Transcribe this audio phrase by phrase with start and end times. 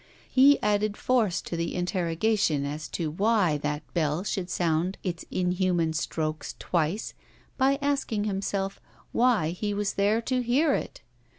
[0.31, 5.93] He added force to the interrogation as to why that Bell should sound its inhuman
[5.93, 7.13] strokes twice,
[7.55, 11.01] by asking himself why he was there to hear it!